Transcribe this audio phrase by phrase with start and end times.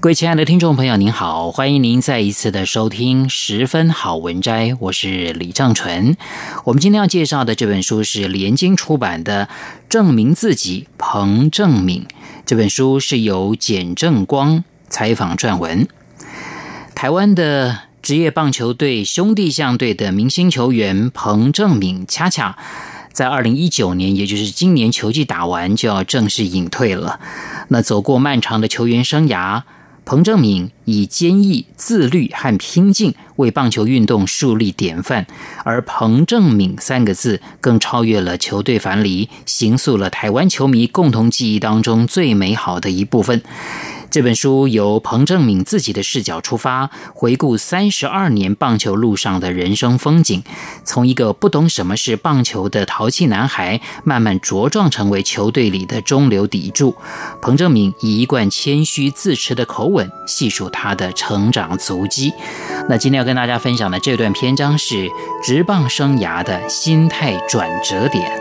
[0.00, 6.16] 各位亲爱的听众朋友，您好，欢迎您再一次的收听《十分好文摘》，我是李正纯。
[6.64, 9.46] 我们今天要介绍的这本书是联经出版的
[9.90, 12.06] 《证明自己》，彭正敏。
[12.46, 15.86] 这本书是由简正光采访撰文。
[16.94, 22.56] 台湾的职业棒球队兄弟象队的明星球员彭正敏，恰恰
[23.12, 27.20] 在二零一九年，也就是今年球季打完，就要正式隐退了。
[27.68, 29.64] 那走过漫长的球员生涯。
[30.10, 35.24] 彭正敏以坚毅、自律和拼劲为棒球运动树立典范，
[35.62, 43.40] 而“彭正敏”三个字更超越了球队樊篱，形塑了台湾球迷共同记忆当中最美好的一部分。
[44.10, 50.42] 这本书由彭政闵自己的视角出发，回顾三十二年棒球路上的人生风景，
[50.82, 56.96] 从一个不懂什么是棒球的淘气男孩，慢慢茁壮成为球队里的中流砥柱。
[57.40, 62.32] 彭政闵以一贯谦虚自持的口吻，细数他的成长足迹。
[62.88, 65.08] 那今天要跟大家分享的这段篇章是
[65.44, 68.39] 职棒生涯的心态转折点。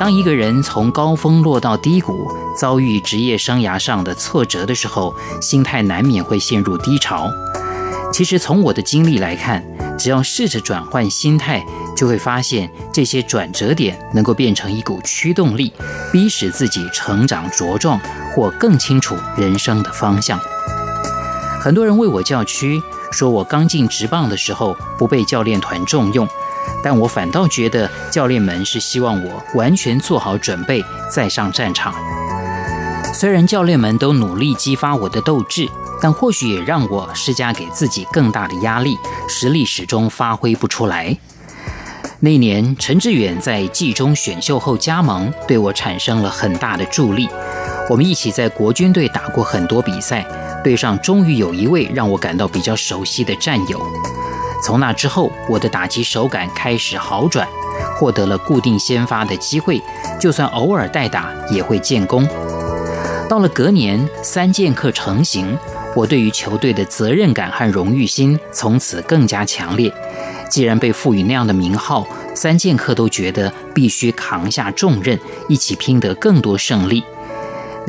[0.00, 2.26] 当一个人从高峰落到低谷，
[2.56, 7.30] 遭遇职业生涯上的挫折的时候，心态难免会陷入低潮。
[8.10, 9.62] 其实从我的经历来看，
[9.98, 11.62] 只要试着转换心态，
[11.94, 15.70] 就会发现这些转折点能够变成一股驱动力，
[16.10, 18.00] 逼使自己成长茁壮，
[18.34, 20.40] 或更清楚人生的方向。
[21.60, 22.82] 很多人为我叫屈，
[23.12, 26.26] 说我刚进职棒的时候不被教练团重用。
[26.82, 31.94] 但我反倒觉得教练们是希望我完全做好准备再上战场。
[33.12, 35.68] 虽然教练们都努力激发我的斗志，
[36.00, 38.96] 但或许也让我施加给自己更大的压力，
[39.28, 41.16] 实力始终发挥不出来。
[42.20, 47.28] 那年，陈志远在季中选秀后加盟，对我产生了很大的助力。
[47.88, 50.24] 我们一起在国军队打过很多比赛，
[50.62, 53.80] 队上终于有一位让我感到比较熟悉的战友。
[54.62, 57.46] 从那之后，我的打击手感开始好转，
[57.96, 59.80] 获得了固定先发的机会，
[60.18, 62.28] 就算偶尔代打也会建功。
[63.28, 65.56] 到了隔年，三剑客成型，
[65.94, 69.92] 我对于球队的责任感和荣誉心从此更加强烈。
[70.48, 72.04] 既然被赋予那样的名号，
[72.34, 75.16] 三剑客都觉得必须扛下重任，
[75.48, 77.04] 一起拼得更多胜利。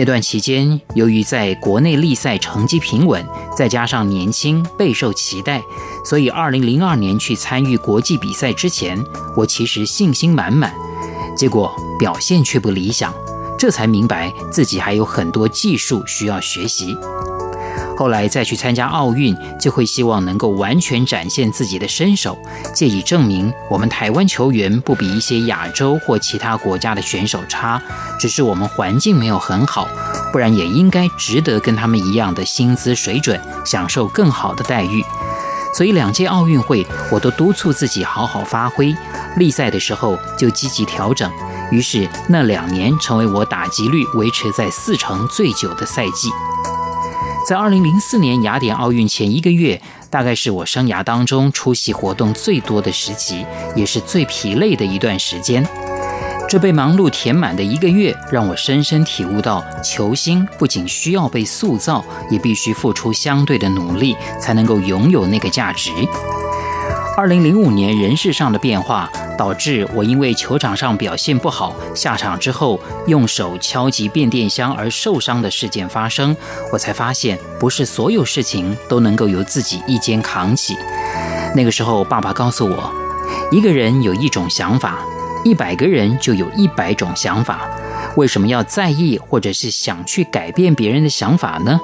[0.00, 3.22] 那段期间，由于在国内历赛成绩平稳，
[3.54, 5.62] 再加上年轻备受期待，
[6.06, 8.98] 所以二零零二年去参与国际比赛之前，
[9.36, 10.72] 我其实信心满满。
[11.36, 13.12] 结果表现却不理想，
[13.58, 16.96] 这才明白自己还有很多技术需要学习。
[18.00, 22.38] 后来再去参加奥运，就会希望能够完全展现自己的身手，
[22.72, 27.78] 借以证明我们台湾球员不比一些亚洲或其他国家的选手差，
[28.18, 29.86] 只是我们环境没有很好，
[30.32, 35.04] 不然也应该值得跟他们一样的薪资水准，享受更好的待遇。
[35.74, 38.96] 所以两届奥运会，我都督促自己好好发挥，
[39.36, 41.30] 例赛的时候就积极调整。
[41.70, 46.30] 于是那两年成为我打击率维持在四成最久的赛季。
[47.48, 53.44] 在二零零四年雅典奥运前一个月，大概是我生涯当中出席活动最多的时期，
[53.74, 55.66] 也是最疲累的一段时间。
[56.48, 65.90] 这被忙碌填满的一个月，让我深深体悟到，球星不仅需要被塑造，也必须付出相对的努力，才能够拥有那个价值。
[67.20, 69.06] 二零零五年人事上的变化，
[69.36, 76.34] 导致我因为球场上表现不好，下场之后用手敲击变电箱而受伤的事件发生，
[76.72, 80.74] 我才发现不是所有事情都能够由自己一肩扛起。
[81.54, 82.90] 那个时候，爸爸告诉我，
[83.52, 85.04] 一个人有一种想法，
[85.44, 87.68] 一百个人就有一百种想法，
[88.16, 91.78] 为什么要在意或者是想去改变别人的想法呢？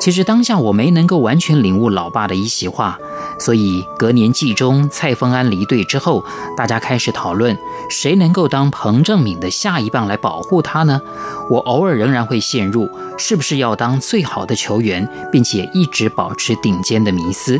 [0.00, 2.98] 其实当下我没能够完全领悟老爸的一席话，
[3.38, 6.24] 所以隔年季中蔡丰安离队之后，
[6.56, 7.56] 大家开始讨论
[7.90, 11.02] 谁能够当彭正敏的下一棒来保护他呢？
[11.50, 12.88] 我偶尔仍然会陷入
[13.18, 17.58] 是不是要当最好的球员，并且一直保持顶尖的迷思。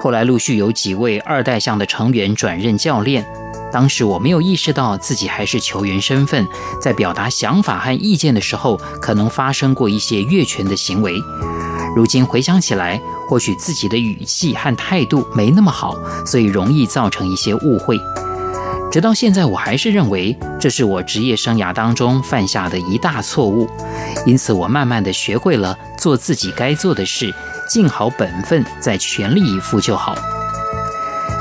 [0.00, 3.26] 后来陆续有几位二代项的成员转任教练。
[3.72, 6.46] 当时我没有意识到自己还是球员身份，
[6.80, 11.20] 在表达想法和意见的时候，可能发生过一些越权的行为。
[11.96, 15.96] 如今回想起来，或许自己的语气和态度没那么好，
[16.26, 17.98] 所以容易造成一些误会。
[18.90, 23.66] 直到现在，我还是认为这是我职业生涯当中犯下的一大错误。
[24.26, 27.34] 因此，我慢慢地学会了做自己该做的事，
[27.66, 30.14] 尽好本分，再全力以赴就好。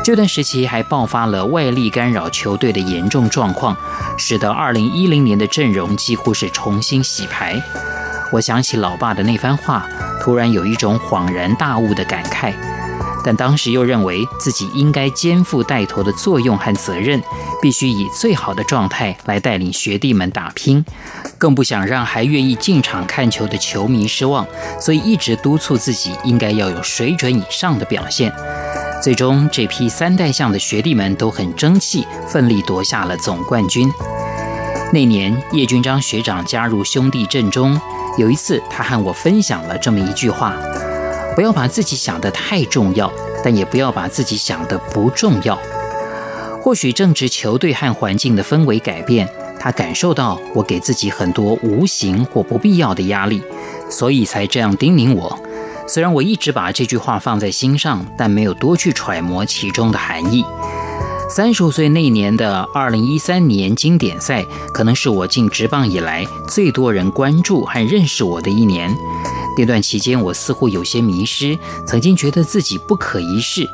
[0.04, 3.78] 这段时期还爆发了外力干扰球队的严重状况，
[4.18, 7.62] 使得2010年的阵容几乎是重新洗牌。
[8.32, 9.86] 我想起老爸的那番话，
[10.20, 12.52] 突然有一种恍然大悟的感慨。
[13.24, 17.22] 但当时又认为自己应该肩负带头的作用和责任，
[17.62, 20.84] 必须以最好的状态来带领学弟们打拼，
[21.38, 24.48] 更不想让还愿意进场看球的球迷失望，
[24.80, 28.34] 所以一直督促自己应该要有水准以上的表现。
[29.02, 33.92] 最终，这批三代象的学弟们都很争气，奋力夺下了总冠军。
[34.94, 37.82] 那年，叶君章学长加入兄弟阵中，
[38.20, 40.56] 有一次他和我分享了这么一句话
[41.36, 43.12] ：“不要把自己想得太重要，
[43.44, 45.58] 但也不要把自己想得不重要。”
[46.62, 49.28] 或许正值球队和环境的氛围改变，
[49.60, 53.42] 他感受到我给自己很多无形或不必要的压力，
[53.90, 55.40] 所以才这样叮咛我。
[55.94, 60.46] 虽然我一直把这句话放在心上，但没有多去揣摩其中的含义。
[61.30, 68.90] 三十五岁那年的二零一三年经典赛，可能是我进职棒以来最多人关注和认识我的一年。
[69.58, 73.70] 那段期间，我似乎有些迷失，曾经觉得自己不可一世。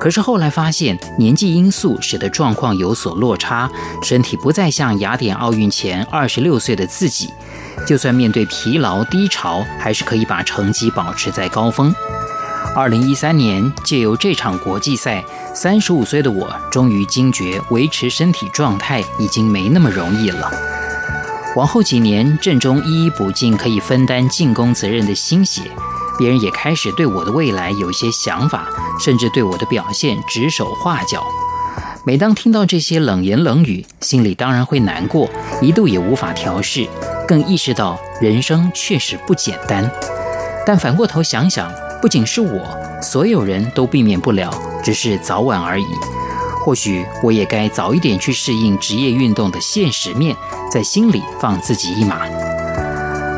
[0.00, 3.68] 可是后来发现，年纪因素使得状况有所落差，
[4.02, 7.32] 身体不再像雅典奥运前二十六岁的自己。
[7.86, 11.94] 就算面对疲劳低潮，还是可以把成绩保持在高峰。
[12.76, 15.24] 二零一三年，借由这场国际赛，
[15.54, 20.50] 三十五岁的我终于惊觉，维持身体状态已经没那么容易了。
[21.56, 25.62] 往后几年，阵中一一补进可以分担进攻责任的新血，
[26.18, 28.68] 别人也开始对我的未来有一些想法，
[28.98, 31.24] 甚至对我的表现指手画脚。
[32.04, 35.28] 每当听到这些冷言冷语，心里当然会难过，
[35.60, 36.88] 一度也无法调试，
[37.26, 39.88] 更意识到人生确实不简单。
[40.66, 41.70] 但反过头想想，
[42.02, 42.60] 不仅是我，
[43.02, 44.50] 所有人都避免不了，
[44.82, 45.86] 只是早晚而已。
[46.64, 50.36] 或许我也该早一点去适应职业运动的现实面，
[50.70, 52.26] 在心里放自己一马。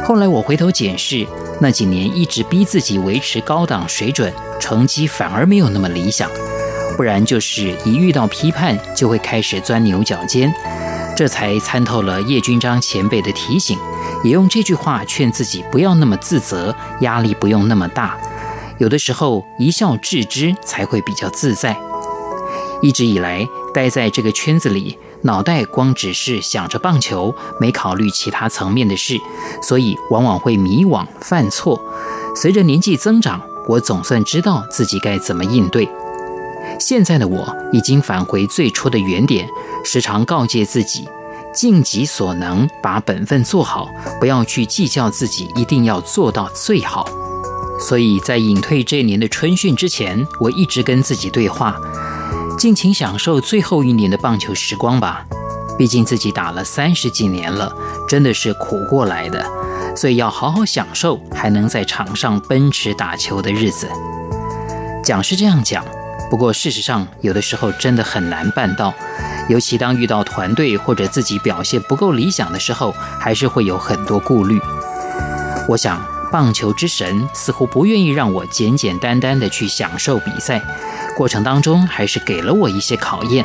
[0.04, 1.26] 后来我回头检视，
[1.60, 6.30] 那几年一直逼自己维持高档水准，成绩反而没有那么理想。
[6.96, 10.52] 不然就是一遇到批判就会开始钻牛角尖，
[11.16, 13.78] 这才参透了叶君章前辈的提醒，
[14.24, 18.18] 也用这句话劝自己不要那么自责，压力不用那么大，
[18.78, 21.76] 有的时候一笑置之才会比较自在。
[22.82, 29.18] 一直以来待在这个圈子里，脑袋光只是想着棒球，没考虑其他层面的事，
[29.62, 31.80] 所以往往会迷惘犯错。
[32.34, 35.88] 随着年纪增长，我总算知道自己该怎么应对。
[36.78, 39.46] 现在的我已经返回最初的原点，
[39.84, 41.06] 时常告诫自己，
[41.52, 47.06] 尽己所能把本分做好，不要去计较自己一定要做到最好。
[47.78, 51.76] 所以在隐退这年的春训之前，我一直跟自己对话，
[52.60, 55.24] 尽情享受最后一年的棒球时光吧。
[55.78, 57.74] 毕竟自己打了三十几年了，
[58.06, 59.42] 真的是苦过来的，
[59.96, 63.88] 所以要好好享受还能在场上奔驰打球的日子。
[65.02, 65.82] 讲是这样讲。
[66.30, 68.92] 不过，事实上，有的时候真的很难办到，
[69.48, 74.60] 尤其当遇到团队或者自己表现不够理想的时候，还是会有很多顾虑。
[75.66, 75.98] 我想，
[76.30, 80.62] 棒球之神似乎不愿意让我简简单单的去享受比赛，
[81.20, 83.44] 过程当中还是给了我一些考验。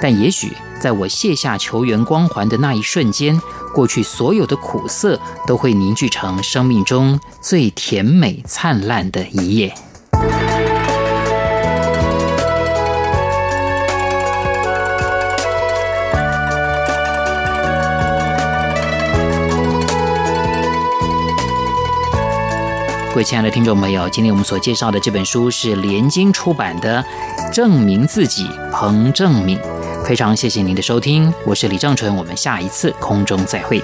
[0.00, 3.40] 但也许，在我卸下球员光环的那一瞬间，
[3.74, 9.74] 过去所有的苦涩都会凝聚成生命中最甜美灿烂的一页。
[23.12, 27.04] 各位亲爱的听众朋友，今天我们所介绍的这本书是连经出版的
[27.52, 29.60] 《证明自己》，彭正敏。
[30.02, 33.82] 非常谢谢您的收听，我是李正淳，我们下一次空中再会。